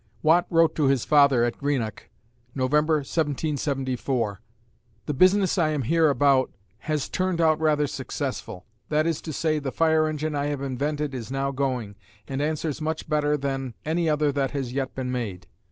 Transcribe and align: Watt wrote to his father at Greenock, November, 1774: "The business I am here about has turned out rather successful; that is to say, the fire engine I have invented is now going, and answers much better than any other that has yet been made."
Watt 0.23 0.47
wrote 0.49 0.73
to 0.77 0.85
his 0.87 1.05
father 1.05 1.43
at 1.43 1.59
Greenock, 1.59 2.09
November, 2.55 2.95
1774: 3.05 4.41
"The 5.05 5.13
business 5.13 5.59
I 5.59 5.69
am 5.69 5.83
here 5.83 6.09
about 6.09 6.51
has 6.79 7.07
turned 7.07 7.39
out 7.39 7.59
rather 7.59 7.85
successful; 7.85 8.65
that 8.89 9.05
is 9.05 9.21
to 9.21 9.31
say, 9.31 9.59
the 9.59 9.71
fire 9.71 10.07
engine 10.07 10.33
I 10.33 10.47
have 10.47 10.63
invented 10.63 11.13
is 11.13 11.29
now 11.29 11.51
going, 11.51 11.97
and 12.27 12.41
answers 12.41 12.81
much 12.81 13.07
better 13.07 13.37
than 13.37 13.75
any 13.85 14.09
other 14.09 14.31
that 14.31 14.49
has 14.57 14.73
yet 14.73 14.95
been 14.95 15.11
made." 15.11 15.45